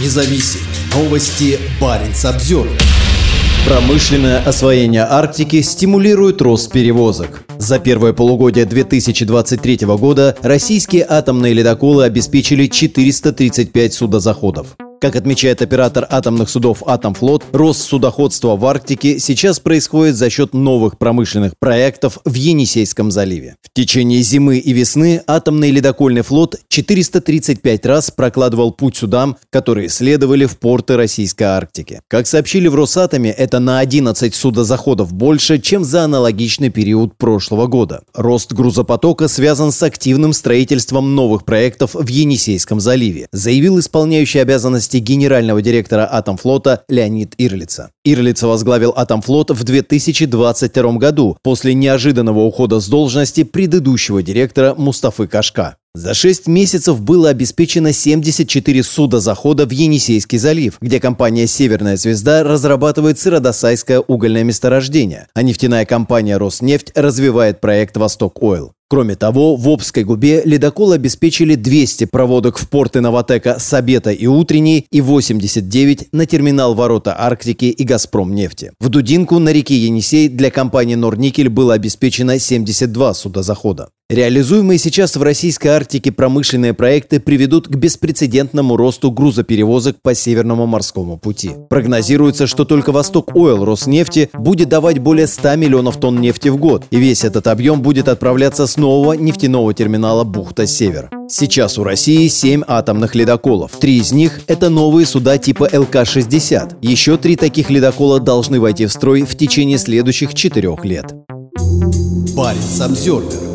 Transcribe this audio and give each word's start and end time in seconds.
независим. 0.00 0.60
Новости 0.94 1.58
Баренц 1.80 2.24
обзор. 2.24 2.68
Промышленное 3.66 4.42
освоение 4.42 5.02
Арктики 5.02 5.62
стимулирует 5.62 6.42
рост 6.42 6.70
перевозок. 6.70 7.44
За 7.58 7.78
первое 7.78 8.12
полугодие 8.12 8.66
2023 8.66 9.86
года 9.86 10.36
российские 10.42 11.06
атомные 11.08 11.54
ледоколы 11.54 12.04
обеспечили 12.04 12.66
435 12.66 13.94
судозаходов. 13.94 14.76
Как 15.04 15.16
отмечает 15.16 15.60
оператор 15.60 16.06
атомных 16.08 16.48
судов 16.48 16.82
«Атомфлот», 16.86 17.44
рост 17.52 17.82
судоходства 17.82 18.56
в 18.56 18.64
Арктике 18.64 19.18
сейчас 19.18 19.60
происходит 19.60 20.16
за 20.16 20.30
счет 20.30 20.54
новых 20.54 20.96
промышленных 20.96 21.58
проектов 21.58 22.20
в 22.24 22.32
Енисейском 22.32 23.10
заливе. 23.10 23.56
В 23.60 23.68
течение 23.74 24.22
зимы 24.22 24.56
и 24.56 24.72
весны 24.72 25.20
атомный 25.26 25.72
ледокольный 25.72 26.22
флот 26.22 26.56
435 26.68 27.84
раз 27.84 28.10
прокладывал 28.12 28.72
путь 28.72 28.96
судам, 28.96 29.36
которые 29.50 29.90
следовали 29.90 30.46
в 30.46 30.56
порты 30.58 30.96
Российской 30.96 31.44
Арктики. 31.44 32.00
Как 32.08 32.26
сообщили 32.26 32.68
в 32.68 32.74
Росатоме, 32.74 33.30
это 33.30 33.58
на 33.58 33.80
11 33.80 34.34
судозаходов 34.34 35.12
больше, 35.12 35.58
чем 35.58 35.84
за 35.84 36.04
аналогичный 36.04 36.70
период 36.70 37.18
прошлого 37.18 37.66
года. 37.66 38.04
Рост 38.14 38.54
грузопотока 38.54 39.28
связан 39.28 39.70
с 39.70 39.82
активным 39.82 40.32
строительством 40.32 41.14
новых 41.14 41.44
проектов 41.44 41.90
в 41.92 42.08
Енисейском 42.08 42.80
заливе, 42.80 43.28
заявил 43.32 43.78
исполняющий 43.78 44.38
обязанности 44.38 44.93
должности 44.94 44.98
генерального 44.98 45.62
директора 45.62 46.06
Атомфлота 46.06 46.84
Леонид 46.88 47.34
Ирлица. 47.38 47.90
Ирлица 48.04 48.46
возглавил 48.46 48.92
Атомфлот 48.96 49.50
в 49.50 49.64
2022 49.64 50.92
году 50.98 51.36
после 51.42 51.74
неожиданного 51.74 52.40
ухода 52.40 52.80
с 52.80 52.88
должности 52.88 53.44
предыдущего 53.44 54.22
директора 54.22 54.74
Мустафы 54.76 55.26
Кашка. 55.26 55.76
За 55.96 56.12
6 56.12 56.48
месяцев 56.48 57.00
было 57.00 57.28
обеспечено 57.28 57.92
74 57.92 58.82
суда 58.82 59.20
захода 59.20 59.64
в 59.64 59.70
Енисейский 59.70 60.38
залив, 60.38 60.78
где 60.80 60.98
компания 60.98 61.46
«Северная 61.46 61.96
звезда» 61.96 62.42
разрабатывает 62.42 63.18
сыродосайское 63.20 64.00
угольное 64.00 64.42
месторождение, 64.42 65.28
а 65.34 65.42
нефтяная 65.42 65.84
компания 65.84 66.36
«Роснефть» 66.36 66.90
развивает 66.96 67.60
проект 67.60 67.96
«Восток 67.96 68.42
Ойл». 68.42 68.73
Кроме 68.88 69.16
того, 69.16 69.56
в 69.56 69.68
Обской 69.68 70.04
губе 70.04 70.42
ледокол 70.44 70.92
обеспечили 70.92 71.54
200 71.54 72.04
проводок 72.04 72.58
в 72.58 72.68
порты 72.68 73.00
Новотека 73.00 73.58
Сабета 73.58 74.10
и 74.10 74.26
Утренний 74.26 74.86
и 74.90 75.00
89 75.00 76.08
на 76.12 76.26
терминал 76.26 76.74
Ворота 76.74 77.18
Арктики 77.18 77.66
и 77.66 77.84
Газпром 77.84 78.34
нефти. 78.34 78.72
В 78.80 78.90
Дудинку 78.90 79.38
на 79.38 79.50
реке 79.52 79.76
Енисей 79.76 80.28
для 80.28 80.50
компании 80.50 80.96
Норникель 80.96 81.48
было 81.48 81.74
обеспечено 81.74 82.38
72 82.38 83.14
судозахода. 83.14 83.88
Реализуемые 84.10 84.78
сейчас 84.78 85.16
в 85.16 85.22
российской 85.22 85.68
Арктике 85.68 86.12
промышленные 86.12 86.74
проекты 86.74 87.20
приведут 87.20 87.68
к 87.68 87.74
беспрецедентному 87.74 88.76
росту 88.76 89.10
грузоперевозок 89.10 89.96
по 90.02 90.14
Северному 90.14 90.66
морскому 90.66 91.16
пути. 91.16 91.52
Прогнозируется, 91.70 92.46
что 92.46 92.66
только 92.66 92.92
Восток 92.92 93.34
Ойл 93.34 93.64
Роснефти 93.64 94.28
будет 94.34 94.68
давать 94.68 94.98
более 94.98 95.26
100 95.26 95.56
миллионов 95.56 95.96
тонн 95.96 96.20
нефти 96.20 96.48
в 96.48 96.58
год, 96.58 96.84
и 96.90 96.98
весь 96.98 97.24
этот 97.24 97.46
объем 97.46 97.80
будет 97.80 98.08
отправляться 98.08 98.66
с 98.66 98.76
нового 98.76 99.14
нефтяного 99.14 99.72
терминала 99.72 100.24
«Бухта-Север». 100.24 101.08
Сейчас 101.30 101.78
у 101.78 101.82
России 101.82 102.28
7 102.28 102.62
атомных 102.68 103.14
ледоколов. 103.14 103.72
Три 103.80 104.00
из 104.00 104.12
них– 104.12 104.42
это 104.48 104.68
новые 104.68 105.06
суда 105.06 105.38
типа 105.38 105.70
ЛК-60. 105.72 106.76
Еще 106.82 107.16
три 107.16 107.36
таких 107.36 107.70
ледокола 107.70 108.20
должны 108.20 108.60
войти 108.60 108.84
в 108.84 108.92
строй 108.92 109.22
в 109.22 109.34
течение 109.34 109.78
следующих 109.78 110.34
четырех 110.34 110.84
лет. 110.84 111.06
Баренц 112.36 112.80
Обзервер 112.82 113.53